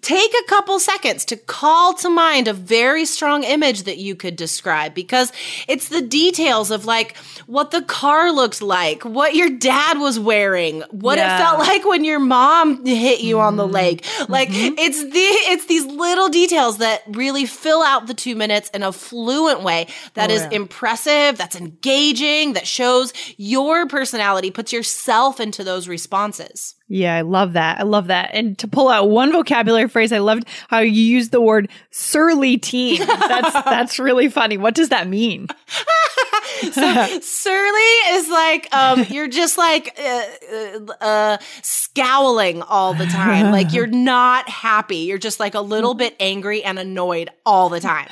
Take 0.02 0.34
a 0.34 0.50
couple 0.50 0.80
seconds 0.80 1.26
to 1.26 1.38
call 1.38 1.94
to 1.96 2.10
mind 2.10 2.48
a 2.48 2.54
very 2.54 3.06
strong 3.06 3.44
image 3.44 3.84
that 3.84 3.98
you 3.98 4.16
could 4.16 4.36
describe 4.36 4.94
because 4.94 5.32
it's 5.68 5.90
the 5.90 6.02
details 6.02 6.72
of 6.72 6.86
like 6.86 7.18
what 7.48 7.72
the 7.72 7.82
car 7.82 8.32
looked 8.32 8.62
like, 8.62 9.04
what 9.04 9.36
your 9.36 9.50
dad 9.50 9.98
was 10.00 10.20
wearing, 10.20 10.82
what 10.92 11.18
Yeah. 11.18 11.36
it 11.36 11.40
felt 11.40 11.60
like 11.60 11.86
when 11.86 12.04
your 12.04 12.20
mom 12.20 12.86
hit 12.86 13.22
you 13.22 13.40
on 13.40 13.56
the 13.56 13.64
mm-hmm. 13.64 13.74
leg. 13.74 14.06
Like 14.28 14.50
mm-hmm. 14.50 14.78
it's 14.78 15.02
the 15.04 15.10
it's 15.52 15.66
these 15.66 15.86
little 15.86 16.30
details 16.30 16.78
that 16.80 17.04
really 17.10 17.46
fill 17.46 17.82
out 17.82 18.08
the 18.08 18.14
2 18.14 18.36
minutes 18.36 18.70
in 18.72 18.84
a 18.84 18.92
fluent 18.92 19.64
way 19.64 19.88
that 20.14 20.30
Oh, 20.30 20.34
is 20.34 20.42
yeah. 20.44 20.50
impressive, 20.52 21.38
that's 21.38 21.56
engaging, 21.56 21.89
that 21.90 22.68
shows 22.68 23.14
your 23.38 23.88
personality, 23.88 24.52
puts 24.52 24.72
yourself 24.72 25.40
into 25.40 25.64
those 25.64 25.88
responses. 25.88 26.76
Yeah, 26.88 27.16
I 27.16 27.22
love 27.22 27.54
that. 27.54 27.80
I 27.80 27.84
love 27.84 28.08
that. 28.08 28.30
And 28.34 28.58
to 28.60 28.68
pull 28.68 28.90
out 28.90 29.10
one 29.10 29.32
vocabulary 29.32 29.90
phrase, 29.90 30.12
I 30.12 30.20
loved 30.20 30.48
how 30.68 30.80
you 30.80 31.04
used 31.04 31.32
the 31.32 31.42
word 31.42 31.70
surly 31.92 32.58
teen. 32.58 33.00
That's 33.06 33.54
that's 33.66 34.00
really 34.00 34.30
funny. 34.30 34.58
What 34.58 34.76
does 34.76 34.90
that 34.90 35.08
mean? 35.08 35.48
so 36.72 37.20
surly 37.22 37.82
is 38.12 38.30
like 38.30 38.68
um 38.74 39.06
you're 39.10 39.28
just 39.28 39.58
like 39.58 39.98
uh, 40.00 40.24
uh, 40.54 40.94
uh 41.04 41.38
scowling 41.62 42.62
all 42.62 42.94
the 42.94 43.06
time. 43.06 43.52
Like 43.52 43.74
you're 43.74 43.88
not 44.16 44.48
happy. 44.50 44.98
You're 44.98 45.18
just 45.18 45.40
like 45.40 45.56
a 45.56 45.62
little 45.62 45.94
bit 45.94 46.16
angry 46.20 46.64
and 46.64 46.78
annoyed 46.80 47.30
all 47.46 47.70
the 47.70 47.80
time. 47.80 48.08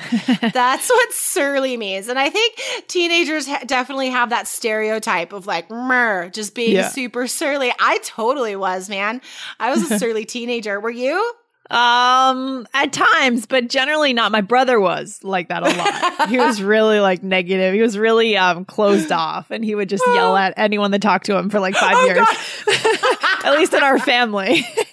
That's 0.53 0.89
what 0.89 1.13
surly 1.13 1.77
means. 1.77 2.07
And 2.07 2.17
i 2.19 2.29
think 2.29 2.59
teenagers 2.87 3.47
ha- 3.47 3.63
definitely 3.65 4.09
have 4.09 4.29
that 4.31 4.47
stereotype 4.47 5.33
of 5.33 5.47
like 5.47 5.69
mer 5.69 6.29
just 6.29 6.55
being 6.55 6.75
Yeah. 6.75 6.89
super 6.89 7.27
surly. 7.27 7.71
I 7.79 7.99
totally 8.03 8.55
was 8.55 8.89
man. 8.89 9.21
I 9.59 9.69
was 9.71 9.89
a 9.91 9.99
surly 9.99 10.25
teenager. 10.25 10.79
Were 10.79 10.89
you 10.89 11.33
Um, 11.69 12.65
at 12.74 12.93
times, 12.93 13.45
but 13.45 13.67
generally 13.67 14.13
not. 14.13 14.31
My 14.31 14.39
brother 14.41 14.79
was 14.79 15.21
like 15.24 15.50
that 15.50 15.63
a 15.63 15.69
lot. 15.77 16.29
he 16.29 16.38
was 16.38 16.62
really 16.62 17.00
like 17.01 17.24
negative. 17.24 17.74
He 17.74 17.81
was 17.81 17.97
really 17.97 18.38
um 18.38 18.63
closed 18.63 19.12
off, 19.12 19.51
and 19.51 19.65
he 19.65 19.75
would 19.75 19.89
just 19.89 20.03
yell 20.07 20.38
at 20.38 20.53
anyone 20.55 20.91
that 20.91 21.01
talked 21.01 21.25
to 21.25 21.38
him 21.38 21.50
for 21.50 21.59
like 21.59 21.75
five 21.75 21.95
Oh, 21.95 22.05
years. 22.05 22.27
at 23.43 23.51
least 23.57 23.74
in 23.74 23.83
our 23.83 24.00
family. 24.00 24.65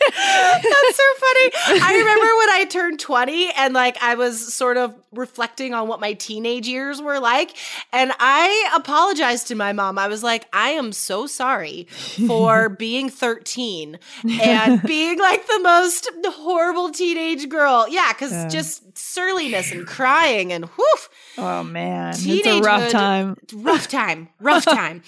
That's 0.62 0.96
so 0.96 1.02
funny. 1.18 1.80
I 1.82 1.92
remember 1.98 2.24
when 2.38 2.50
I 2.50 2.66
turned 2.68 3.00
20 3.00 3.50
and 3.56 3.74
like 3.74 3.96
I 4.02 4.14
was 4.14 4.52
sort 4.54 4.76
of 4.76 4.94
reflecting 5.12 5.74
on 5.74 5.88
what 5.88 6.00
my 6.00 6.12
teenage 6.14 6.66
years 6.68 7.00
were 7.00 7.20
like. 7.20 7.56
And 7.92 8.12
I 8.18 8.70
apologized 8.74 9.48
to 9.48 9.54
my 9.54 9.72
mom. 9.72 9.98
I 9.98 10.08
was 10.08 10.22
like, 10.22 10.46
I 10.52 10.70
am 10.70 10.92
so 10.92 11.26
sorry 11.26 11.84
for 12.26 12.68
being 12.84 13.08
13 13.10 13.98
and 14.40 14.82
being 14.82 15.18
like 15.18 15.46
the 15.46 15.60
most 15.62 16.08
horrible 16.24 16.90
teenage 16.90 17.48
girl. 17.48 17.86
Yeah, 17.88 18.12
because 18.12 18.32
Yeah. 18.32 18.48
just 18.48 18.83
surliness 18.94 19.72
and 19.72 19.86
crying 19.86 20.52
and 20.52 20.64
whew. 20.66 20.96
oh 21.38 21.62
man, 21.62 22.14
it's 22.16 22.46
a 22.46 22.60
rough 22.60 22.90
time. 22.90 23.36
Rough 23.52 23.88
time. 23.88 24.28
Rough 24.40 24.64
time. 24.80 25.02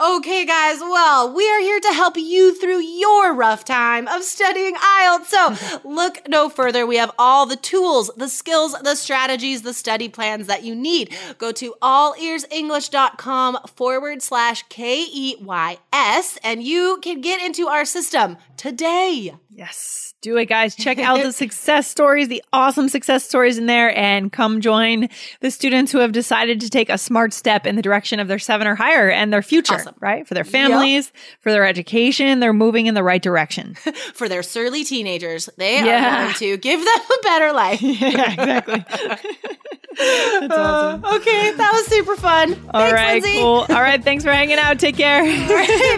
okay, 0.00 0.44
guys. 0.44 0.80
Well, 0.80 1.32
we 1.34 1.48
are 1.50 1.60
here 1.60 1.80
to 1.80 1.92
help 1.92 2.16
you 2.16 2.54
through 2.54 2.80
your 2.80 3.34
rough 3.34 3.64
time 3.64 4.08
of 4.08 4.22
studying 4.22 4.74
IELTS. 4.74 5.26
So 5.26 5.80
look 5.88 6.28
no 6.28 6.48
further. 6.48 6.86
We 6.86 6.96
have 6.96 7.12
all 7.18 7.46
the 7.46 7.56
tools, 7.56 8.10
the 8.16 8.28
skills, 8.28 8.74
the 8.82 8.94
strategies, 8.94 9.62
the 9.62 9.74
study 9.74 10.08
plans 10.08 10.46
that 10.46 10.64
you 10.64 10.74
need. 10.74 11.14
Go 11.38 11.52
to 11.52 11.74
allearsenglish.com 11.82 13.58
forward 13.74 14.22
slash 14.22 14.64
K 14.68 15.04
E 15.12 15.36
Y 15.40 15.78
S 15.92 16.38
and 16.42 16.62
you 16.62 16.98
can 17.02 17.20
get 17.20 17.40
into 17.42 17.68
our 17.68 17.84
system 17.84 18.36
today. 18.56 19.34
Yes. 19.50 20.14
Do 20.22 20.36
it, 20.36 20.46
guys. 20.46 20.74
Check 20.74 20.98
out 20.98 21.22
the 21.22 21.32
success 21.44 21.88
stories, 21.88 22.28
the 22.28 22.42
awesome 22.52 22.88
success 22.88 23.19
stories 23.22 23.58
in 23.58 23.66
there, 23.66 23.96
and 23.96 24.32
come 24.32 24.60
join 24.60 25.08
the 25.40 25.50
students 25.50 25.90
who 25.92 25.98
have 25.98 26.12
decided 26.12 26.60
to 26.60 26.70
take 26.70 26.88
a 26.90 26.98
smart 26.98 27.32
step 27.32 27.66
in 27.66 27.76
the 27.76 27.82
direction 27.82 28.20
of 28.20 28.28
their 28.28 28.38
seven 28.38 28.66
or 28.66 28.74
higher 28.74 29.10
and 29.10 29.32
their 29.32 29.42
future, 29.42 29.74
Awesome. 29.74 29.94
right? 30.00 30.26
For 30.26 30.34
their 30.34 30.44
families, 30.44 31.12
for 31.40 31.52
their 31.52 31.66
education, 31.66 32.40
they're 32.40 32.52
moving 32.52 32.86
in 32.86 32.94
the 32.94 33.02
right 33.02 33.22
direction. 33.22 33.74
For 34.14 34.28
their 34.28 34.42
surly 34.42 34.84
teenagers, 34.84 35.48
they 35.56 35.76
Yeah. 35.76 36.20
are 36.20 36.22
going 36.24 36.34
to 36.34 36.56
give 36.58 36.80
them 36.80 36.88
a 37.00 37.22
better 37.22 37.52
life. 37.52 37.80
yeah, 37.82 38.32
exactly. 38.32 38.84
That's 39.98 40.52
awesome. 40.54 41.04
Uh, 41.04 41.16
okay, 41.16 41.52
that 41.52 41.70
was 41.72 41.86
super 41.86 42.16
fun. 42.16 42.52
All 42.72 42.80
Thanks, 42.80 42.94
right, 42.94 43.22
cool. 43.40 43.66
All 43.68 43.82
right, 43.82 44.02
thanks 44.02 44.24
for 44.24 44.32
hanging 44.32 44.58
out. 44.58 44.78
Take 44.78 44.96
care. 44.96 45.22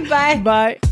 Bye. 0.09 0.41
Bye. 0.43 0.92